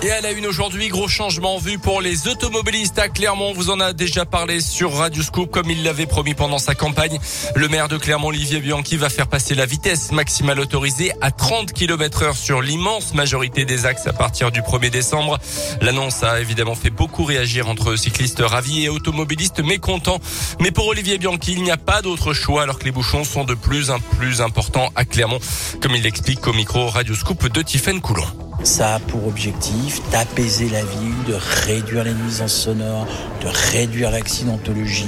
[0.00, 3.52] Et à la une aujourd'hui, gros changement vu pour les automobilistes à Clermont.
[3.52, 7.18] Vous en a déjà parlé sur Radio Scoop comme il l'avait promis pendant sa campagne.
[7.56, 11.72] Le maire de Clermont, Olivier Bianchi, va faire passer la vitesse maximale autorisée à 30
[11.72, 15.36] km heure sur l'immense majorité des axes à partir du 1er décembre.
[15.80, 20.20] L'annonce a évidemment fait beaucoup réagir entre cyclistes ravis et automobilistes mécontents.
[20.60, 23.42] Mais pour Olivier Bianchi, il n'y a pas d'autre choix alors que les bouchons sont
[23.42, 25.40] de plus en plus importants à Clermont,
[25.82, 28.47] comme il l'explique au micro Radio Scoop de Tiffaine Coulon.
[28.68, 33.06] Ça a pour objectif d'apaiser la ville, de réduire les nuisances sonores,
[33.40, 35.06] de réduire l'accidentologie.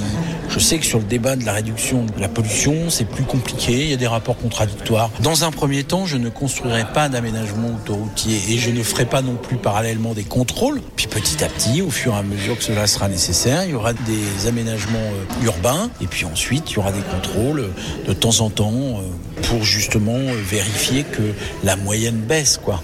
[0.48, 3.72] Je sais que sur le débat de la réduction de la pollution, c'est plus compliqué,
[3.72, 5.10] il y a des rapports contradictoires.
[5.20, 9.20] Dans un premier temps, je ne construirai pas d'aménagement autoroutier et je ne ferai pas
[9.20, 10.80] non plus parallèlement des contrôles.
[10.96, 13.74] Puis petit à petit, au fur et à mesure que cela sera nécessaire, il y
[13.74, 17.68] aura des aménagements euh, urbains et puis ensuite, il y aura des contrôles
[18.08, 19.02] de temps en temps euh,
[19.42, 22.82] pour justement euh, vérifier que la moyenne baisse, quoi.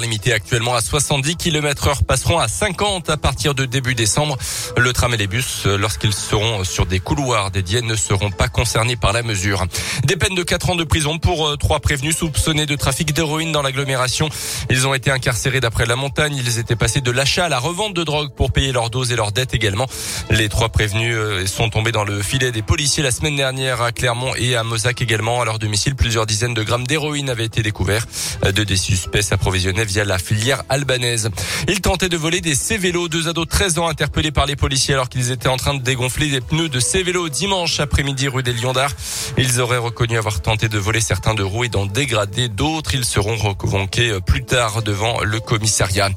[0.00, 4.36] Limités actuellement à 70 km heure passeront à 50 à partir de début décembre.
[4.76, 8.96] Le tram et les bus, lorsqu'ils seront sur des couloirs dédiés, ne seront pas concernés
[8.96, 9.64] par la mesure.
[10.04, 13.52] Des peines de 4 ans de prison pour euh, trois prévenus soupçonnés de trafic d'héroïne
[13.52, 14.28] dans l'agglomération.
[14.70, 16.34] Ils ont été incarcérés d'après la montagne.
[16.36, 19.16] Ils étaient passés de l'achat à la revente de drogue pour payer leurs doses et
[19.16, 19.86] leurs dettes également.
[20.30, 23.92] Les trois prévenus euh, sont tombés dans le filet des policiers la semaine dernière à
[23.92, 25.42] Clermont et à Mozac également.
[25.42, 28.06] À leur domicile, plusieurs dizaines de grammes d'héroïne avaient été découverts.
[28.42, 31.30] De des suspects s'approvisionnaient via la filière albanaise.
[31.68, 33.08] Ils tentaient de voler des C-vélos.
[33.08, 35.82] Deux ados de 13 ans interpellés par les policiers alors qu'ils étaient en train de
[35.82, 38.92] dégonfler des pneus de C-vélos dimanche après-midi rue des Lions d'Art.
[39.36, 42.94] Ils auraient reconnu avoir tenté de voler certains de roues et d'en dégrader d'autres.
[42.94, 46.08] Ils seront reconvoqués plus tard devant le commissariat.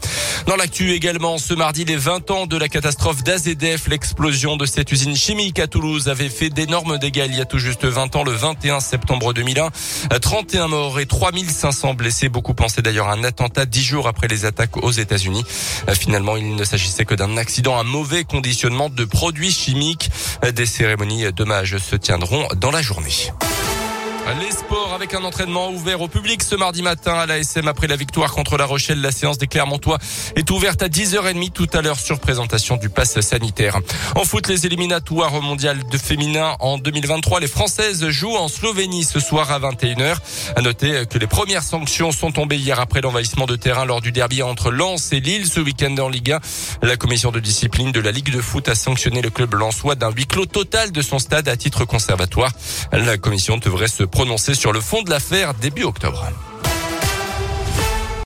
[0.47, 4.91] Dans l'actu également, ce mardi, les 20 ans de la catastrophe d'AZF, l'explosion de cette
[4.91, 8.23] usine chimique à Toulouse avait fait d'énormes dégâts il y a tout juste 20 ans,
[8.23, 9.69] le 21 septembre 2001.
[10.21, 12.29] 31 morts et 3500 blessés.
[12.29, 15.43] Beaucoup pensaient d'ailleurs à un attentat dix jours après les attaques aux États-Unis.
[15.93, 20.09] Finalement, il ne s'agissait que d'un accident, un mauvais conditionnement de produits chimiques.
[20.53, 23.31] Des cérémonies d'hommage se tiendront dans la journée.
[24.37, 27.87] Les sports avec un entraînement ouvert au public ce mardi matin à la SM après
[27.87, 29.01] la victoire contre La Rochelle.
[29.01, 29.97] La séance des Clermontois
[30.35, 33.79] est ouverte à 10h30 tout à l'heure sur présentation du pass sanitaire.
[34.15, 37.39] En foot, les éliminatoires au de féminin en 2023.
[37.39, 40.17] Les Françaises jouent en Slovénie ce soir à 21h.
[40.55, 44.11] À noter que les premières sanctions sont tombées hier après l'envahissement de terrain lors du
[44.11, 46.39] derby entre Lens et Lille ce week-end en Ligue 1.
[46.83, 50.11] La commission de discipline de la Ligue de foot a sanctionné le club lensois d'un
[50.11, 52.51] huis clos total de son stade à titre conservatoire.
[52.91, 56.27] La commission devrait se prononcer sur le fond de l'affaire début octobre.